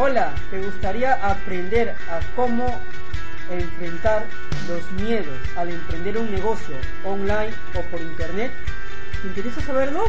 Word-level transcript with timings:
Hola, 0.00 0.32
¿te 0.52 0.60
gustaría 0.60 1.14
aprender 1.14 1.88
a 2.08 2.20
cómo 2.36 2.80
enfrentar 3.50 4.26
los 4.68 4.92
miedos 4.92 5.36
al 5.56 5.70
emprender 5.70 6.18
un 6.18 6.30
negocio 6.30 6.76
online 7.04 7.52
o 7.74 7.82
por 7.90 8.00
internet? 8.00 8.52
¿Te 9.20 9.26
interesa 9.26 9.60
saberlo? 9.60 10.04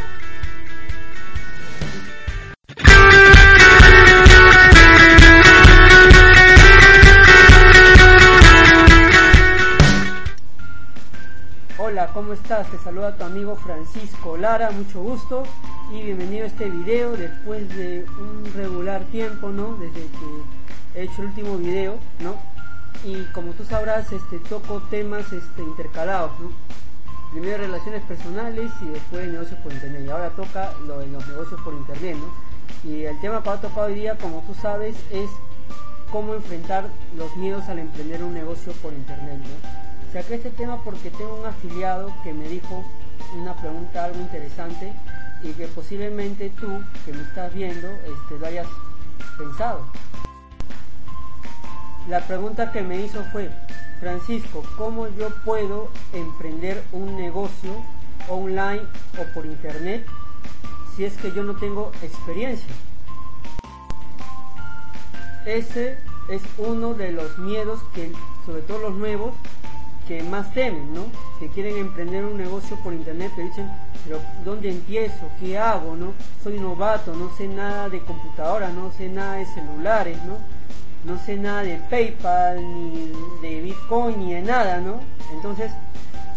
¿Cómo 12.19 12.33
estás? 12.33 12.69
Te 12.69 12.77
saluda 12.79 13.15
tu 13.15 13.23
amigo 13.23 13.55
Francisco 13.55 14.35
Lara, 14.35 14.71
mucho 14.71 15.01
gusto 15.01 15.43
y 15.89 16.01
bienvenido 16.01 16.43
a 16.43 16.47
este 16.47 16.69
video 16.69 17.15
después 17.15 17.73
de 17.73 18.05
un 18.19 18.43
regular 18.55 19.05
tiempo, 19.05 19.47
¿no? 19.47 19.77
Desde 19.77 20.01
que 20.01 20.99
he 20.99 21.03
hecho 21.03 21.21
el 21.21 21.27
último 21.29 21.57
video, 21.57 21.97
¿no? 22.19 22.35
Y 23.05 23.23
como 23.31 23.53
tú 23.53 23.63
sabrás, 23.63 24.11
este 24.11 24.37
toco 24.39 24.81
temas 24.89 25.31
este 25.31 25.61
intercalados, 25.61 26.31
¿no? 26.41 26.51
Primero 27.31 27.59
relaciones 27.59 28.03
personales 28.03 28.69
y 28.81 28.89
después 28.89 29.25
negocios 29.29 29.57
por 29.61 29.71
internet. 29.71 30.03
Y 30.05 30.09
ahora 30.09 30.29
toca 30.31 30.73
lo 30.85 30.99
de 30.99 31.07
los 31.07 31.25
negocios 31.25 31.61
por 31.61 31.73
internet, 31.73 32.17
¿no? 32.17 32.91
Y 32.91 33.03
el 33.03 33.17
tema 33.21 33.41
que 33.41 33.47
va 33.47 33.55
a 33.55 33.61
tocar 33.61 33.85
hoy 33.85 33.95
día, 33.95 34.17
como 34.17 34.41
tú 34.41 34.53
sabes, 34.55 34.97
es 35.09 35.29
cómo 36.11 36.33
enfrentar 36.33 36.83
los 37.15 37.33
miedos 37.37 37.69
al 37.69 37.79
emprender 37.79 38.21
un 38.25 38.33
negocio 38.33 38.73
por 38.73 38.91
internet, 38.91 39.39
¿no? 39.39 39.88
Saqué 40.11 40.35
este 40.35 40.49
tema 40.49 40.83
porque 40.83 41.11
tengo 41.11 41.35
un 41.35 41.45
afiliado 41.45 42.11
que 42.23 42.33
me 42.33 42.47
dijo 42.47 42.83
una 43.37 43.53
pregunta 43.53 44.05
algo 44.05 44.19
interesante 44.19 44.91
y 45.43 45.51
que 45.51 45.67
posiblemente 45.67 46.49
tú 46.59 46.83
que 47.05 47.13
me 47.13 47.21
estás 47.21 47.53
viendo 47.53 47.87
este, 47.87 48.39
lo 48.39 48.47
hayas 48.47 48.67
pensado. 49.37 49.85
La 52.07 52.21
pregunta 52.21 52.71
que 52.71 52.81
me 52.81 52.99
hizo 53.01 53.23
fue, 53.25 53.51
Francisco, 53.99 54.63
¿cómo 54.79 55.07
yo 55.09 55.29
puedo 55.45 55.91
emprender 56.11 56.83
un 56.91 57.15
negocio 57.15 57.71
online 58.29 58.81
o 59.19 59.33
por 59.35 59.45
internet 59.45 60.07
si 60.95 61.05
es 61.05 61.15
que 61.17 61.31
yo 61.33 61.43
no 61.43 61.55
tengo 61.55 61.91
experiencia? 62.01 62.73
Ese 65.45 65.99
es 66.29 66.41
uno 66.57 66.95
de 66.95 67.11
los 67.11 67.37
miedos 67.37 67.79
que, 67.93 68.11
sobre 68.47 68.61
todo 68.63 68.79
los 68.79 68.95
nuevos, 68.95 69.35
que 70.09 70.23
más 70.23 70.51
temen, 70.55 70.91
¿no? 70.91 71.03
Que 71.39 71.49
quieren 71.49 71.77
emprender 71.77 72.25
un 72.25 72.35
negocio 72.35 72.75
por 72.77 72.93
internet, 72.93 73.31
pero 73.35 73.47
dicen, 73.47 73.69
pero 74.03 74.19
¿dónde 74.43 74.71
empiezo? 74.71 75.29
¿Qué 75.39 75.55
hago? 75.55 75.95
¿No? 75.95 76.13
Soy 76.43 76.59
novato, 76.59 77.13
no 77.13 77.29
sé 77.37 77.47
nada 77.47 77.89
de 77.89 77.99
computadora, 78.01 78.69
no 78.69 78.91
sé 78.91 79.07
nada 79.07 79.35
de 79.35 79.45
celulares, 79.45 80.17
¿no? 80.23 80.39
No 81.05 81.19
sé 81.23 81.37
nada 81.37 81.61
de 81.61 81.75
PayPal, 81.91 82.57
ni 82.59 83.11
de 83.43 83.61
Bitcoin, 83.61 84.19
ni 84.19 84.33
de 84.33 84.41
nada, 84.41 84.79
¿no? 84.79 84.99
Entonces, 85.31 85.71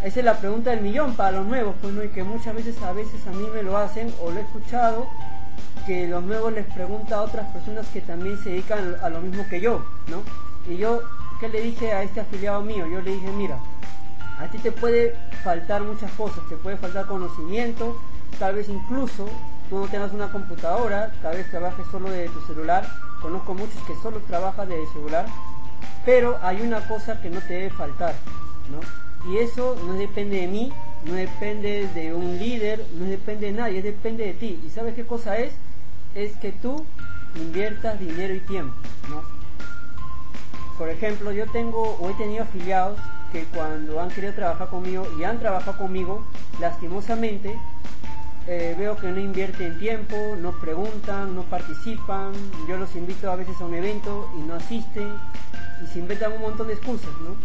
esa 0.05 0.19
es 0.21 0.25
la 0.25 0.37
pregunta 0.37 0.69
del 0.69 0.83
millón 0.83 1.15
para 1.15 1.39
los 1.39 1.47
nuevos, 1.47 1.75
pues, 1.81 1.95
¿no? 1.95 2.05
Y 2.05 2.09
que 2.09 2.25
muchas 2.25 2.55
veces, 2.55 2.77
a 2.83 2.93
veces 2.93 3.27
a 3.27 3.31
mí 3.31 3.47
me 3.55 3.63
lo 3.63 3.79
hacen, 3.79 4.13
o 4.23 4.31
lo 4.31 4.39
he 4.39 4.43
escuchado, 4.43 5.09
que 5.87 6.07
los 6.09 6.23
nuevos 6.23 6.53
les 6.53 6.67
preguntan 6.67 7.21
a 7.21 7.23
otras 7.23 7.51
personas 7.53 7.87
que 7.89 8.03
también 8.03 8.37
se 8.45 8.51
dedican 8.51 8.97
a 9.03 9.09
lo 9.09 9.23
mismo 9.23 9.47
que 9.49 9.63
yo, 9.63 9.83
¿no? 10.09 10.23
Y 10.71 10.77
yo 10.77 11.01
¿qué 11.43 11.49
le 11.49 11.61
dije 11.61 11.93
a 11.93 12.05
este 12.05 12.21
afiliado 12.21 12.63
mío? 12.63 12.87
Yo 12.87 13.01
le 13.01 13.15
dije, 13.15 13.29
mira, 13.33 13.59
a 14.39 14.47
ti 14.47 14.59
te 14.59 14.71
puede 14.71 15.17
faltar 15.43 15.83
muchas 15.83 16.13
cosas, 16.13 16.39
te 16.49 16.55
puede 16.55 16.77
faltar 16.77 17.07
conocimiento, 17.07 17.99
tal 18.39 18.55
vez 18.55 18.69
incluso 18.69 19.29
tú 19.69 19.81
no 19.81 19.89
tengas 19.89 20.13
una 20.13 20.31
computadora, 20.31 21.11
tal 21.21 21.37
vez 21.37 21.51
trabajes 21.51 21.85
solo 21.91 22.11
de 22.11 22.29
tu 22.29 22.41
celular, 22.43 22.89
conozco 23.21 23.55
muchos 23.55 23.83
que 23.89 23.97
solo 23.97 24.21
trabajan 24.21 24.69
de 24.69 24.87
celular, 24.93 25.27
pero 26.07 26.39
hay 26.43 26.61
una 26.61 26.87
cosa 26.87 27.21
que 27.21 27.29
no 27.29 27.41
te 27.41 27.55
debe 27.55 27.71
faltar, 27.71 28.15
¿no? 28.71 29.33
Y 29.33 29.39
eso 29.39 29.77
no 29.85 29.95
depende 29.95 30.43
de 30.43 30.47
mí, 30.47 30.73
no 31.07 31.15
depende 31.15 31.89
de 31.89 32.15
un 32.15 32.39
líder, 32.39 32.87
no 32.95 33.07
depende 33.07 33.47
de 33.47 33.53
nadie, 33.53 33.83
depende 33.83 34.27
de 34.27 34.35
ti. 34.35 34.61
¿Y 34.65 34.71
sabes 34.71 34.95
qué 34.95 35.05
cosa 35.05 35.37
es? 35.39 35.53
Es 36.15 36.37
que 36.37 36.53
tú 36.53 36.87
inviertas 37.35 37.99
dinero 37.99 38.33
y 38.33 38.41
tiempo, 38.41 38.77
¿no? 39.11 39.42
Por 40.79 40.89
ejemplo, 40.89 41.33
yo 41.33 41.47
tengo 41.51 41.97
o 42.01 42.11
he 42.11 42.15
tenido 42.15 42.45
afiliados 42.45 42.99
que 43.31 43.45
cuando 43.45 44.01
han 44.01 44.11
querido 44.11 44.35
trabajar 44.35 44.69
conmigo 44.69 45.07
y 45.19 45.25
han 45.25 45.39
trabajado 45.39 45.79
conmigo, 45.79 46.25
lastimosamente 46.61 47.59
eh, 48.47 48.75
veo 48.77 48.97
que 48.97 49.09
no 49.09 49.21
invierten 49.21 49.79
tiempo, 49.79 50.17
no 50.41 50.53
preguntan, 50.53 51.35
no 51.35 51.43
participan, 51.43 52.33
yo 52.69 52.77
los 52.77 52.95
invito 52.97 53.31
a 53.31 53.37
veces 53.37 53.61
a 53.61 53.65
un 53.65 53.75
evento 53.75 54.29
y 54.37 54.41
no 54.41 54.55
asisten 54.55 55.13
y 55.83 55.87
se 55.87 56.01
inventan 56.01 56.33
un 56.33 56.43
montón 56.43 56.67
de 56.67 56.75
excusas, 56.75 57.11
¿no? 57.23 57.37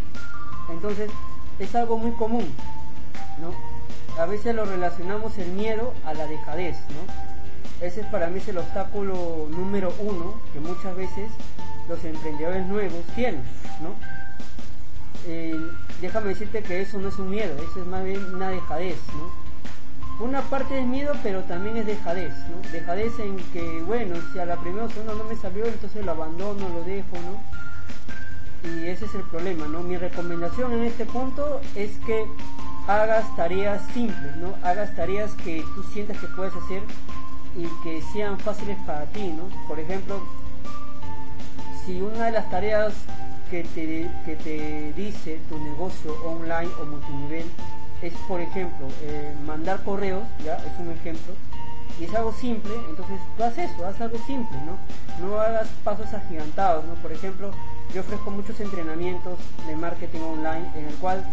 Entonces 0.73 1.11
es 1.59 1.75
algo 1.75 1.97
muy 1.97 2.11
común, 2.11 2.51
¿no? 3.39 3.51
A 4.21 4.25
veces 4.25 4.55
lo 4.55 4.65
relacionamos 4.65 5.37
el 5.37 5.51
miedo 5.51 5.93
a 6.03 6.15
la 6.15 6.25
dejadez, 6.25 6.77
¿no? 6.89 7.85
Ese 7.85 8.01
es 8.01 8.07
para 8.07 8.27
mí 8.27 8.39
es 8.39 8.47
el 8.47 8.57
obstáculo 8.57 9.47
número 9.51 9.93
uno 9.99 10.33
que 10.51 10.59
muchas 10.59 10.95
veces 10.95 11.29
los 11.87 12.03
emprendedores 12.03 12.65
nuevos 12.65 13.03
tienen, 13.15 13.41
¿no? 13.81 13.95
Eh, 15.25 15.59
déjame 16.01 16.29
decirte 16.29 16.63
que 16.63 16.81
eso 16.81 16.97
no 16.99 17.09
es 17.09 17.17
un 17.19 17.29
miedo, 17.29 17.53
eso 17.57 17.81
es 17.81 17.87
más 17.87 18.03
bien 18.03 18.23
una 18.33 18.49
dejadez, 18.49 18.97
¿no? 19.13 20.25
Una 20.25 20.41
parte 20.41 20.79
es 20.79 20.85
miedo, 20.85 21.13
pero 21.21 21.43
también 21.43 21.77
es 21.77 21.85
dejadez, 21.85 22.33
¿no? 22.49 22.71
Dejadez 22.71 23.19
en 23.19 23.37
que, 23.53 23.83
bueno, 23.85 24.15
si 24.31 24.39
a 24.39 24.45
la 24.45 24.55
primera 24.55 24.85
o 24.85 24.89
segunda 24.89 25.13
no 25.13 25.23
me 25.25 25.35
salió, 25.35 25.65
entonces 25.65 26.03
lo 26.03 26.11
abandono, 26.11 26.69
lo 26.69 26.83
dejo, 26.83 27.17
¿no? 27.17 27.57
Y 28.69 28.87
ese 28.87 29.05
es 29.05 29.15
el 29.15 29.21
problema, 29.23 29.67
¿no? 29.67 29.81
Mi 29.81 29.97
recomendación 29.97 30.73
en 30.73 30.83
este 30.85 31.05
punto 31.05 31.61
es 31.75 31.91
que 32.05 32.25
hagas 32.87 33.23
tareas 33.35 33.81
simples, 33.93 34.35
¿no? 34.37 34.55
Hagas 34.63 34.95
tareas 34.95 35.33
que 35.43 35.63
tú 35.75 35.83
sientas 35.83 36.17
que 36.17 36.27
puedes 36.27 36.55
hacer 36.55 36.81
y 37.55 37.67
que 37.83 38.01
sean 38.13 38.39
fáciles 38.39 38.77
para 38.85 39.05
ti, 39.07 39.27
¿no? 39.27 39.49
Por 39.67 39.79
ejemplo, 39.79 40.21
si 41.87 42.01
una 42.01 42.25
de 42.25 42.31
las 42.33 42.49
tareas 42.49 42.93
que 43.49 43.63
te, 43.63 44.09
que 44.25 44.35
te 44.35 44.93
dice 44.93 45.39
tu 45.47 45.57
negocio 45.57 46.13
online 46.25 46.69
o 46.81 46.85
multinivel 46.85 47.45
es, 48.01 48.13
por 48.27 48.41
ejemplo, 48.41 48.87
eh, 49.03 49.33
mandar 49.45 49.81
correos, 49.83 50.27
ya 50.43 50.55
es 50.57 50.79
un 50.79 50.91
ejemplo, 50.91 51.33
y 51.97 52.03
es 52.03 52.13
algo 52.13 52.33
simple, 52.33 52.73
entonces 52.89 53.17
tú 53.37 53.43
haz 53.43 53.57
eso, 53.57 53.85
haz 53.85 54.01
algo 54.01 54.17
simple, 54.27 54.57
¿no? 54.65 54.77
No 55.25 55.39
hagas 55.39 55.69
pasos 55.85 56.13
agigantados, 56.13 56.83
¿no? 56.83 56.95
Por 56.95 57.13
ejemplo, 57.13 57.51
yo 57.95 58.01
ofrezco 58.01 58.31
muchos 58.31 58.59
entrenamientos 58.59 59.39
de 59.65 59.75
marketing 59.77 60.19
online 60.19 60.69
en 60.75 60.87
el 60.87 60.95
cual 60.95 61.25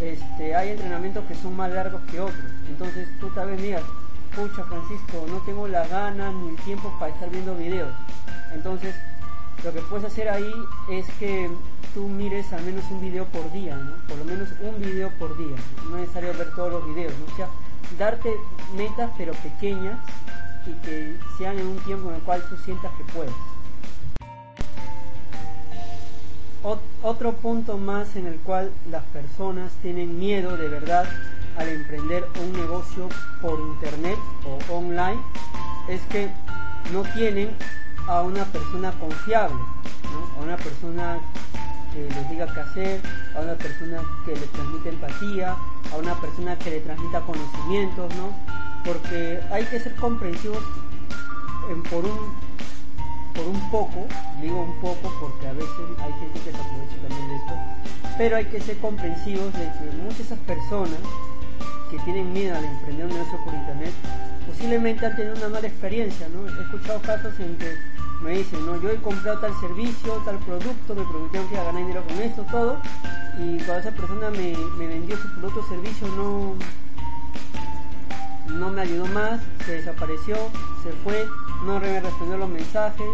este, 0.00 0.54
hay 0.54 0.70
entrenamientos 0.70 1.24
que 1.26 1.34
son 1.34 1.56
más 1.56 1.70
largos 1.72 2.00
que 2.12 2.20
otros. 2.20 2.52
Entonces 2.68 3.08
tú 3.18 3.28
tal 3.30 3.48
vez 3.48 3.60
miras, 3.60 3.82
pucha 4.36 4.62
Francisco, 4.62 5.26
no 5.28 5.38
tengo 5.38 5.66
la 5.66 5.84
gana 5.88 6.30
ni 6.30 6.50
el 6.50 6.56
tiempo 6.56 6.94
para 7.00 7.12
estar 7.12 7.28
viendo 7.28 7.56
videos. 7.56 7.92
Entonces 8.54 8.94
lo 9.64 9.72
que 9.72 9.80
puedes 9.82 10.06
hacer 10.06 10.28
ahí 10.28 10.52
es 10.90 11.06
que 11.18 11.50
tú 11.94 12.08
mires 12.08 12.52
al 12.52 12.62
menos 12.64 12.84
un 12.90 13.00
video 13.00 13.24
por 13.26 13.50
día, 13.52 13.76
¿no? 13.76 13.92
Por 14.08 14.18
lo 14.18 14.24
menos 14.24 14.48
un 14.60 14.80
video 14.80 15.10
por 15.18 15.36
día. 15.36 15.56
No 15.88 15.96
es 15.96 16.02
necesario 16.02 16.34
ver 16.34 16.54
todos 16.54 16.72
los 16.72 16.86
videos, 16.86 17.12
¿no? 17.18 17.32
O 17.32 17.36
sea, 17.36 17.48
darte 17.98 18.34
metas 18.76 19.10
pero 19.16 19.32
pequeñas 19.34 19.98
y 20.66 20.72
que 20.84 21.16
sean 21.38 21.58
en 21.58 21.66
un 21.66 21.78
tiempo 21.78 22.08
en 22.10 22.16
el 22.16 22.22
cual 22.22 22.42
tú 22.48 22.56
sientas 22.56 22.92
que 22.96 23.04
puedes. 23.12 23.32
otro 27.02 27.34
punto 27.34 27.78
más 27.78 28.16
en 28.16 28.26
el 28.26 28.34
cual 28.40 28.72
las 28.90 29.04
personas 29.04 29.72
tienen 29.80 30.18
miedo 30.18 30.56
de 30.56 30.68
verdad 30.68 31.04
al 31.56 31.68
emprender 31.68 32.24
un 32.42 32.52
negocio 32.52 33.08
por 33.40 33.60
internet 33.60 34.18
o 34.44 34.74
online 34.74 35.20
es 35.88 36.00
que 36.10 36.28
no 36.92 37.04
tienen 37.14 37.50
a 38.06 38.22
una 38.22 38.44
persona 38.44 38.92
confiable, 38.92 39.60
a 40.38 40.42
una 40.42 40.56
persona 40.56 41.18
que 41.92 42.08
les 42.14 42.30
diga 42.30 42.52
qué 42.52 42.60
hacer, 42.60 43.00
a 43.36 43.40
una 43.40 43.54
persona 43.54 44.02
que 44.24 44.34
le 44.34 44.46
transmite 44.46 44.88
empatía, 44.90 45.56
a 45.92 45.96
una 45.96 46.14
persona 46.20 46.56
que 46.58 46.70
le 46.70 46.80
transmita 46.80 47.20
conocimientos, 47.20 48.14
¿no? 48.16 48.30
Porque 48.84 49.40
hay 49.50 49.64
que 49.64 49.80
ser 49.80 49.94
comprensivos 49.96 50.62
por 51.90 52.04
un 52.04 52.46
por 53.34 53.46
un 53.46 53.70
poco, 53.70 54.06
digo 54.40 54.62
un 54.62 54.80
poco 54.80 55.12
porque 55.20 55.46
a 55.46 55.52
veces 55.52 55.70
hay 56.00 56.12
gente 56.14 56.40
que 56.40 56.52
se 56.52 56.56
aprovecha 56.56 56.96
también 57.06 57.28
de 57.28 57.36
esto, 57.36 57.52
pero 58.16 58.36
hay 58.36 58.46
que 58.46 58.60
ser 58.60 58.78
comprensivos 58.78 59.52
de 59.52 59.64
que 59.72 59.96
muchas 60.02 60.18
de 60.18 60.24
esas 60.24 60.38
personas 60.38 60.98
que 61.90 61.98
tienen 61.98 62.32
miedo 62.32 62.56
al 62.56 62.64
emprender 62.64 63.06
un 63.06 63.12
negocio 63.12 63.38
por 63.44 63.52
internet 63.52 63.92
posiblemente 64.46 65.04
han 65.04 65.16
tenido 65.16 65.36
una 65.36 65.48
mala 65.50 65.66
experiencia, 65.66 66.28
¿no? 66.28 66.48
He 66.48 66.62
escuchado 66.62 67.00
casos 67.00 67.38
en 67.40 67.58
que 67.58 67.76
me 68.20 68.38
dicen, 68.38 68.64
no, 68.66 68.80
yo 68.80 68.90
he 68.90 68.96
comprado 68.96 69.38
tal 69.38 69.52
servicio, 69.60 70.14
tal 70.24 70.38
producto, 70.38 70.94
me 70.94 71.02
prometieron 71.02 71.48
que 71.48 71.54
iba 71.54 71.62
a 71.62 71.66
ganar 71.66 71.82
dinero 71.82 72.04
con 72.06 72.18
esto, 72.18 72.46
todo, 72.50 72.78
y 73.38 73.58
cuando 73.58 73.78
esa 73.78 73.90
persona 73.90 74.30
me, 74.30 74.56
vendió 74.78 75.16
su 75.16 75.28
producto 75.34 75.60
o 75.60 75.68
servicio 75.68 76.08
no, 76.08 76.54
no 78.54 78.70
me 78.70 78.80
ayudó 78.80 79.06
más, 79.06 79.40
se 79.64 79.72
desapareció, 79.72 80.36
se 80.82 80.92
fue, 81.04 81.26
no 81.64 81.78
me 81.78 82.00
respondió 82.00 82.38
los 82.38 82.48
mensajes 82.48 83.06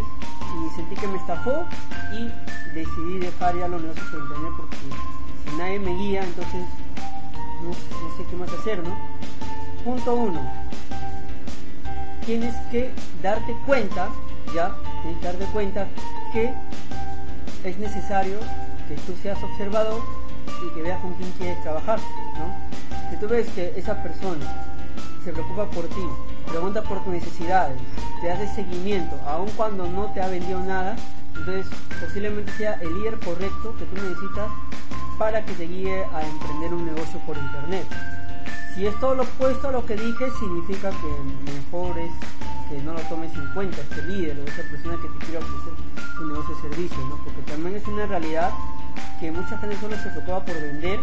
y 0.53 0.75
sentí 0.75 0.95
que 0.95 1.07
me 1.07 1.17
estafó 1.17 1.65
y 2.13 2.29
decidí 2.73 3.19
dejar 3.19 3.57
ya 3.57 3.67
los 3.67 3.81
negocios 3.81 4.07
por 4.09 4.19
internet 4.21 4.51
porque 4.57 4.77
si 4.77 5.57
nadie 5.57 5.79
me 5.79 5.93
guía, 5.95 6.23
entonces 6.23 6.65
no, 7.63 7.73
sé 7.73 8.25
qué 8.29 8.35
más 8.35 8.51
hacer, 8.53 8.83
¿no? 8.83 8.95
Punto 9.83 10.15
uno, 10.15 10.41
tienes 12.25 12.55
que 12.71 12.91
darte 13.21 13.53
cuenta, 13.65 14.09
ya, 14.53 14.75
tienes 15.01 15.19
que 15.19 15.25
darte 15.25 15.45
cuenta 15.45 15.87
que 16.31 16.53
es 17.63 17.77
necesario 17.77 18.39
que 18.87 18.95
tú 18.95 19.13
seas 19.21 19.41
observador 19.41 20.01
y 20.65 20.73
que 20.75 20.81
veas 20.81 20.99
con 21.01 21.13
quién 21.13 21.31
quieres 21.33 21.61
trabajar, 21.61 21.99
¿no? 22.37 23.09
Si 23.09 23.17
tú 23.17 23.27
ves 23.27 23.47
que 23.49 23.73
esa 23.77 24.01
persona 24.01 24.45
se 25.23 25.31
preocupa 25.31 25.65
por 25.67 25.85
ti, 25.85 26.05
pregunta 26.47 26.81
por 26.81 27.03
tus 27.03 27.13
necesidades, 27.13 27.79
te 28.21 28.31
hace 28.31 28.47
seguimiento, 28.55 29.19
aun 29.27 29.49
cuando 29.51 29.87
no 29.87 30.05
te 30.13 30.21
ha 30.21 30.27
vendido 30.27 30.59
nada, 30.59 30.95
entonces 31.35 31.65
posiblemente 31.99 32.51
sea 32.53 32.73
el 32.81 32.93
líder 32.99 33.19
correcto 33.19 33.75
que 33.77 33.85
tú 33.85 33.95
necesitas 33.95 34.49
para 35.17 35.45
que 35.45 35.53
te 35.53 35.67
guíe 35.67 36.03
a 36.03 36.21
emprender 36.21 36.73
un 36.73 36.85
negocio 36.85 37.19
por 37.25 37.37
internet. 37.37 37.85
Si 38.75 38.87
es 38.87 38.99
todo 38.99 39.15
lo 39.15 39.23
opuesto 39.23 39.69
a 39.69 39.71
lo 39.71 39.85
que 39.85 39.95
dije, 39.95 40.25
significa 40.39 40.89
que 40.89 41.51
mejor 41.51 41.97
es 41.99 42.11
no 42.81 42.93
lo 42.93 42.99
tomes 43.01 43.33
en 43.35 43.47
cuenta 43.53 43.81
este 43.81 44.01
líder 44.03 44.37
o 44.39 44.43
esa 44.43 44.63
persona 44.69 44.97
que 45.01 45.07
te 45.07 45.25
quiere 45.25 45.37
ofrecer 45.37 45.73
su 46.17 46.25
negocio 46.27 46.55
de 46.55 46.61
servicio, 46.61 46.97
¿no? 47.07 47.17
Porque 47.23 47.41
también 47.51 47.75
es 47.75 47.87
una 47.87 48.05
realidad 48.05 48.51
que 49.19 49.31
mucha 49.31 49.57
gente 49.57 49.77
solo 49.79 49.95
se 49.97 50.09
preocupa 50.09 50.45
por 50.45 50.55
vender, 50.55 50.99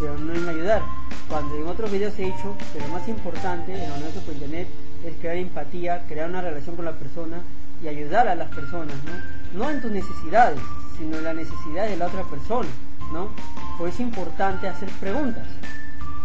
pero 0.00 0.18
no 0.18 0.32
en 0.34 0.48
ayudar. 0.48 0.82
Cuando 1.28 1.56
en 1.56 1.66
otros 1.66 1.90
videos 1.90 2.18
he 2.18 2.24
dicho 2.24 2.56
que 2.72 2.80
lo 2.80 2.88
más 2.88 3.08
importante 3.08 3.74
en 3.74 3.82
el 3.82 4.00
negocio 4.00 4.20
por 4.22 4.34
internet 4.34 4.68
es 5.04 5.14
crear 5.20 5.36
empatía, 5.36 6.04
crear 6.06 6.28
una 6.28 6.40
relación 6.40 6.76
con 6.76 6.84
la 6.84 6.92
persona 6.92 7.40
y 7.82 7.88
ayudar 7.88 8.28
a 8.28 8.34
las 8.34 8.48
personas, 8.50 8.94
¿no? 9.04 9.58
No 9.58 9.70
en 9.70 9.80
tus 9.80 9.90
necesidades, 9.90 10.58
sino 10.96 11.18
en 11.18 11.24
la 11.24 11.34
necesidad 11.34 11.86
de 11.88 11.96
la 11.96 12.06
otra 12.06 12.22
persona, 12.24 12.68
¿no? 13.12 13.30
Pues 13.78 13.94
es 13.94 14.00
importante 14.00 14.68
hacer 14.68 14.88
preguntas. 15.00 15.46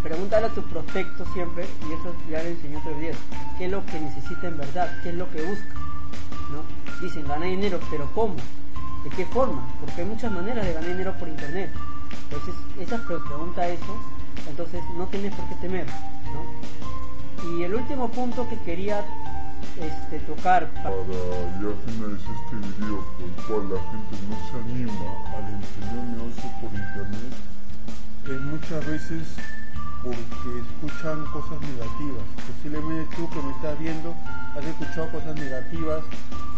Pregúntale 0.03 0.47
a 0.47 0.49
tu 0.49 0.61
prospecto 0.63 1.25
siempre, 1.33 1.65
y 1.87 1.93
eso 1.93 2.15
ya 2.29 2.43
le 2.43 2.51
enseñé 2.51 2.77
otro 2.77 2.95
video, 2.95 3.15
qué 3.57 3.65
es 3.65 3.71
lo 3.71 3.85
que 3.85 3.99
necesita 3.99 4.47
en 4.47 4.57
verdad, 4.57 4.89
qué 5.03 5.09
es 5.09 5.15
lo 5.15 5.29
que 5.31 5.41
busca, 5.41 5.73
¿no? 6.51 6.61
Dicen, 7.01 7.27
gana 7.27 7.45
dinero, 7.45 7.79
pero 7.89 8.09
¿cómo? 8.13 8.35
¿De 9.03 9.09
qué 9.09 9.25
forma? 9.25 9.67
Porque 9.81 10.01
hay 10.01 10.07
muchas 10.07 10.31
maneras 10.31 10.65
de 10.65 10.73
ganar 10.73 10.89
dinero 10.89 11.13
por 11.19 11.27
internet. 11.27 11.71
Entonces, 12.23 12.55
esa 12.79 12.97
pregunta 13.03 13.67
eso, 13.67 13.97
entonces 14.47 14.81
no 14.95 15.05
tienes 15.07 15.33
por 15.33 15.45
qué 15.49 15.55
temer, 15.55 15.87
¿no? 16.33 17.49
Y 17.51 17.63
el 17.63 17.75
último 17.75 18.09
punto 18.09 18.47
que 18.49 18.57
quería 18.59 19.03
este, 19.79 20.19
tocar 20.21 20.67
para 20.81 20.95
ya 20.95 21.71
finalizar 21.85 22.35
este 22.35 22.55
video 22.55 23.05
por 23.17 23.27
el 23.27 23.45
cual 23.45 23.69
la 23.73 23.91
gente 23.91 24.15
no 24.27 24.35
se 24.47 24.55
anima 24.57 24.91
al 25.35 25.53
emprender 25.53 26.03
negocio 26.17 26.49
por 26.61 26.71
internet 26.73 27.33
es 28.25 28.41
muchas 28.41 28.85
veces 28.85 29.27
porque 30.07 30.59
escuchan 30.59 31.25
cosas 31.25 31.59
negativas 31.61 32.23
posiblemente 32.47 33.15
tú 33.15 33.29
que 33.29 33.41
me 33.41 33.51
estás 33.51 33.79
viendo 33.79 34.15
has 34.57 34.65
escuchado 34.65 35.11
cosas 35.11 35.35
negativas 35.35 36.03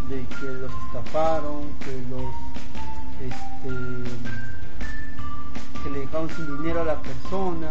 de 0.08 0.24
que 0.26 0.46
los 0.46 0.72
estafaron, 0.86 1.68
que 1.80 1.92
los 2.10 2.34
este, 3.20 4.10
que 5.82 5.90
le 5.90 6.00
dejaron 6.00 6.28
sin 6.30 6.58
dinero 6.58 6.82
a 6.82 6.84
la 6.84 7.00
persona, 7.00 7.68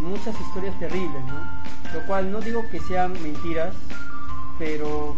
muchas 0.00 0.38
historias 0.40 0.78
terribles, 0.78 1.22
¿no? 1.26 1.94
Lo 1.94 2.06
cual 2.06 2.32
no 2.32 2.40
digo 2.40 2.64
que 2.70 2.80
sean 2.80 3.12
mentiras, 3.22 3.74
pero 4.58 5.16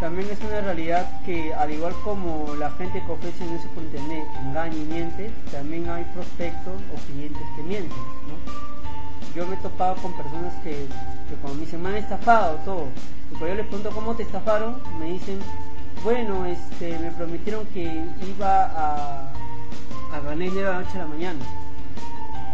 también 0.00 0.28
es 0.30 0.38
una 0.40 0.60
realidad 0.60 1.20
que 1.24 1.52
al 1.54 1.72
igual 1.72 1.94
como 2.04 2.54
la 2.58 2.70
gente 2.72 3.02
que 3.04 3.12
ofrece 3.12 3.44
eso 3.54 3.68
por 3.74 3.82
internet 3.82 4.26
engaña 4.42 4.76
y 4.76 4.84
miente, 4.84 5.30
también 5.50 5.88
hay 5.90 6.04
prospectos 6.14 6.74
o 6.94 7.12
clientes 7.12 7.42
que 7.56 7.62
mienten. 7.62 7.98
Yo 9.36 9.46
me 9.46 9.54
he 9.54 9.58
topado 9.58 9.96
con 9.96 10.16
personas 10.16 10.54
que, 10.64 10.70
que 10.70 11.34
cuando 11.42 11.58
me 11.58 11.66
dicen 11.66 11.82
me 11.82 11.90
han 11.90 11.96
estafado 11.96 12.56
todo, 12.64 12.86
y 13.30 13.34
cuando 13.34 13.48
yo 13.48 13.54
les 13.56 13.66
pregunto 13.66 13.90
cómo 13.90 14.14
te 14.14 14.22
estafaron, 14.22 14.80
me 14.98 15.12
dicen 15.12 15.38
bueno, 16.02 16.46
este, 16.46 16.98
me 16.98 17.10
prometieron 17.10 17.66
que 17.66 18.04
iba 18.26 18.64
a, 18.64 19.32
a 20.12 20.20
ganar 20.24 20.48
a 20.48 20.70
la 20.70 20.80
noche 20.80 20.94
a 20.94 20.98
la 20.98 21.06
mañana. 21.06 21.44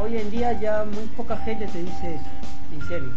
Hoy 0.01 0.17
en 0.17 0.31
día 0.31 0.59
ya 0.59 0.85
muy 0.85 1.05
poca 1.17 1.37
gente 1.37 1.67
te 1.67 1.83
dice 1.83 2.15
eso, 2.15 2.25
en 2.73 2.89
serio. 2.89 3.13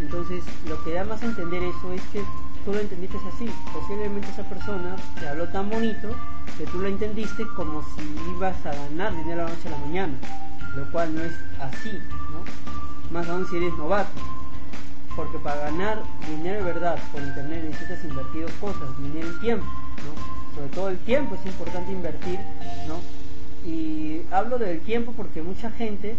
Entonces, 0.00 0.44
lo 0.68 0.82
que 0.84 0.92
da 0.92 1.04
más 1.04 1.22
a 1.22 1.26
entender 1.26 1.62
eso 1.62 1.92
es 1.92 2.02
que 2.12 2.22
tú 2.64 2.74
lo 2.74 2.80
entendiste 2.80 3.16
así. 3.34 3.50
Posiblemente 3.72 4.28
esa 4.28 4.44
persona 4.44 4.96
te 5.18 5.28
habló 5.28 5.48
tan 5.48 5.70
bonito 5.70 6.14
que 6.58 6.66
tú 6.66 6.78
lo 6.78 6.88
entendiste 6.88 7.44
como 7.56 7.82
si 7.82 8.02
ibas 8.36 8.54
a 8.66 8.72
ganar 8.74 9.16
dinero 9.16 9.42
a 9.42 9.44
la 9.44 9.50
noche 9.50 9.68
a 9.68 9.70
la 9.70 9.78
mañana, 9.78 10.14
lo 10.76 10.90
cual 10.90 11.14
no 11.14 11.22
es 11.22 11.34
así, 11.60 11.92
¿no? 12.30 13.12
Más 13.12 13.28
aún 13.28 13.46
si 13.48 13.56
eres 13.56 13.72
novato 13.76 14.20
porque 15.16 15.38
para 15.38 15.56
ganar 15.56 16.02
dinero 16.26 16.64
de 16.64 16.72
verdad 16.72 16.98
por 17.12 17.22
internet 17.22 17.64
necesitas 17.64 18.04
invertir 18.04 18.42
dos 18.42 18.52
cosas, 18.54 18.96
dinero 18.98 19.28
y 19.30 19.40
tiempo, 19.40 19.66
¿no? 19.66 20.54
Sobre 20.54 20.68
todo 20.68 20.88
el 20.88 20.98
tiempo 20.98 21.34
es 21.34 21.46
importante 21.46 21.92
invertir, 21.92 22.38
¿no? 22.88 23.00
Y 23.68 24.22
hablo 24.30 24.58
del 24.58 24.80
tiempo 24.80 25.12
porque 25.16 25.42
mucha 25.42 25.70
gente 25.70 26.16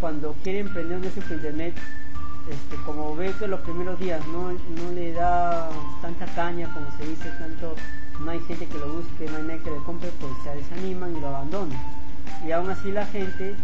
cuando 0.00 0.34
quiere 0.42 0.60
emprender 0.60 0.96
un 0.96 1.02
negocio 1.02 1.22
por 1.22 1.32
internet, 1.32 1.74
este, 2.50 2.76
como 2.84 3.16
ve 3.16 3.34
que 3.38 3.48
los 3.48 3.60
primeros 3.60 3.98
días 3.98 4.20
no, 4.28 4.52
no 4.52 4.92
le 4.94 5.12
da 5.12 5.68
tanta 6.02 6.26
caña 6.26 6.72
como 6.72 6.86
se 6.98 7.06
dice, 7.06 7.30
tanto 7.38 7.74
no 8.20 8.30
hay 8.30 8.40
gente 8.40 8.66
que 8.66 8.78
lo 8.78 8.92
busque, 8.92 9.28
no 9.30 9.36
hay 9.36 9.42
nadie 9.42 9.62
que 9.62 9.70
le 9.70 9.78
compre, 9.78 10.10
pues 10.20 10.32
se 10.44 10.54
desaniman 10.54 11.16
y 11.16 11.20
lo 11.20 11.28
abandonan. 11.28 11.95
Y 12.46 12.52
aún 12.52 12.70
así 12.70 12.92
la 12.92 13.06
gente 13.06 13.54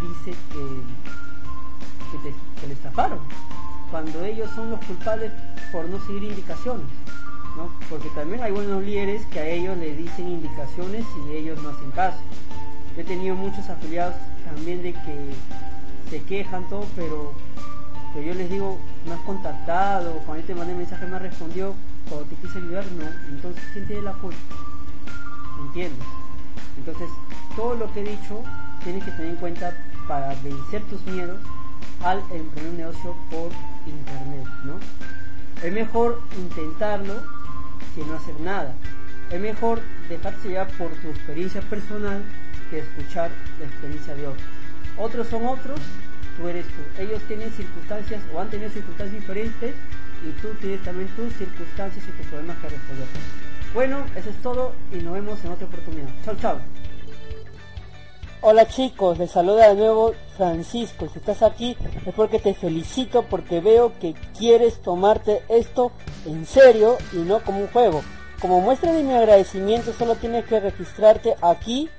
dice 0.00 0.38
que, 0.52 2.22
que, 2.22 2.34
que 2.60 2.66
le 2.66 2.72
estafaron, 2.72 3.18
cuando 3.90 4.24
ellos 4.24 4.50
son 4.54 4.70
los 4.70 4.80
culpables 4.84 5.32
por 5.72 5.88
no 5.88 5.98
seguir 6.06 6.24
indicaciones. 6.24 6.86
¿no? 7.56 7.70
Porque 7.88 8.08
también 8.10 8.42
hay 8.42 8.52
buenos 8.52 8.82
líderes 8.84 9.24
que 9.26 9.40
a 9.40 9.48
ellos 9.48 9.76
les 9.78 9.96
dicen 9.96 10.28
indicaciones 10.28 11.04
y 11.26 11.36
ellos 11.36 11.62
no 11.62 11.70
hacen 11.70 11.90
caso. 11.90 12.18
He 12.96 13.04
tenido 13.04 13.34
muchos 13.34 13.68
afiliados 13.68 14.14
también 14.44 14.82
de 14.82 14.92
que 14.92 15.32
se 16.10 16.22
quejan 16.22 16.68
todo, 16.68 16.86
pero, 16.94 17.32
yo 18.14 18.34
les 18.34 18.48
digo, 18.48 18.78
me 19.06 19.14
has 19.14 19.20
contactado, 19.20 20.12
cuando 20.24 20.42
yo 20.42 20.46
te 20.46 20.54
mandé 20.54 20.74
mensaje 20.74 21.06
me 21.06 21.18
respondió, 21.18 21.74
cuando 22.08 22.26
te 22.26 22.36
quise 22.36 22.58
ayudar, 22.58 22.84
no. 22.92 23.04
Entonces, 23.28 23.62
¿quién 23.72 23.86
tiene 23.86 24.02
la 24.02 24.12
culpa? 24.12 24.38
¿Entiendes? 25.66 26.06
Entonces, 26.76 27.08
todo 27.54 27.74
lo 27.74 27.92
que 27.92 28.00
he 28.00 28.04
dicho 28.04 28.42
tienes 28.84 29.04
que 29.04 29.10
tener 29.12 29.32
en 29.32 29.36
cuenta 29.36 29.74
para 30.06 30.34
vencer 30.42 30.82
tus 30.82 31.04
miedos 31.06 31.38
al 32.04 32.20
emprender 32.30 32.68
un 32.70 32.76
negocio 32.76 33.16
por 33.30 33.50
internet, 33.86 34.46
¿no? 34.64 34.74
Es 35.62 35.72
mejor 35.72 36.20
intentarlo 36.36 37.14
que 37.94 38.04
no 38.04 38.14
hacer 38.14 38.38
nada. 38.40 38.74
Es 39.30 39.40
mejor 39.40 39.80
dejarse 40.08 40.48
llevar 40.48 40.68
por 40.72 40.90
tu 40.90 41.08
experiencia 41.08 41.60
personal 41.62 42.22
que 42.70 42.80
escuchar 42.80 43.30
la 43.58 43.66
experiencia 43.66 44.14
de 44.14 44.26
otros. 44.26 44.46
Otros 44.98 45.26
son 45.28 45.46
otros, 45.46 45.80
tú 46.36 46.48
eres 46.48 46.66
tú. 46.66 47.02
Ellos 47.02 47.22
tienen 47.26 47.50
circunstancias 47.52 48.22
o 48.34 48.40
han 48.40 48.50
tenido 48.50 48.70
circunstancias 48.70 49.20
diferentes 49.20 49.74
y 50.24 50.30
tú 50.40 50.48
tienes 50.60 50.82
también 50.82 51.08
tus 51.16 51.32
circunstancias 51.34 52.04
y 52.06 52.12
tus 52.12 52.26
problemas 52.26 52.56
que 52.58 52.68
resolver. 52.68 53.08
Bueno, 53.76 54.06
eso 54.16 54.30
es 54.30 54.40
todo 54.40 54.72
y 54.90 54.96
nos 55.04 55.12
vemos 55.12 55.44
en 55.44 55.52
otra 55.52 55.66
oportunidad. 55.66 56.08
Chao, 56.24 56.34
chao. 56.40 56.58
Hola 58.40 58.66
chicos, 58.66 59.18
les 59.18 59.30
saluda 59.30 59.68
de 59.68 59.74
nuevo 59.74 60.14
Francisco. 60.38 61.10
Si 61.12 61.18
estás 61.18 61.42
aquí 61.42 61.76
es 62.06 62.14
porque 62.14 62.38
te 62.38 62.54
felicito 62.54 63.24
porque 63.24 63.60
veo 63.60 63.92
que 64.00 64.14
quieres 64.38 64.80
tomarte 64.80 65.42
esto 65.50 65.92
en 66.24 66.46
serio 66.46 66.96
y 67.12 67.16
no 67.16 67.40
como 67.40 67.60
un 67.60 67.66
juego. 67.66 68.00
Como 68.40 68.62
muestra 68.62 68.92
de 68.92 69.02
mi 69.02 69.12
agradecimiento 69.12 69.92
solo 69.92 70.14
tienes 70.14 70.46
que 70.46 70.58
registrarte 70.58 71.36
aquí 71.42 71.90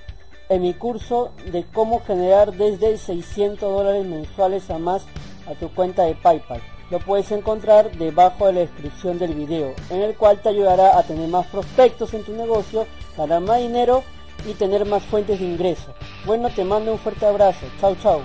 en 0.50 0.63
mi 0.63 0.74
curso 0.74 1.31
de 1.51 1.63
cómo 1.63 2.01
generar 2.03 2.53
desde 2.53 2.98
600 2.98 3.72
dólares 3.72 4.03
mensuales 4.03 4.67
a 4.72 4.79
más 4.79 5.03
a 5.48 5.53
tu 5.53 5.69
cuenta 5.69 6.05
de 6.05 6.15
PayPal. 6.15 6.60
Lo 6.89 7.00
puedes 7.00 7.32
encontrar 7.32 7.91
debajo 7.98 8.48
de 8.48 8.53
la 8.53 8.60
descripción 8.62 9.20
del 9.20 9.34
video, 9.34 9.74
en 9.89 10.01
el 10.01 10.15
cual 10.15 10.41
te 10.41 10.50
ayudará 10.50 10.98
a 10.98 11.03
tener 11.03 11.27
más 11.27 11.46
prospectos 11.48 12.13
en 12.13 12.24
tu 12.24 12.34
negocio, 12.34 12.88
ganar 13.17 13.41
más 13.41 13.60
dinero 13.60 14.03
y 14.46 14.53
tener 14.53 14.86
más 14.86 15.03
fuentes 15.03 15.39
de 15.39 15.46
ingreso. 15.46 15.94
Bueno, 16.25 16.50
te 16.50 16.63
mando 16.63 16.94
un 16.94 17.00
fuerte 17.00 17.25
abrazo. 17.25 17.65
Chao, 17.82 17.96
chao. 18.01 18.22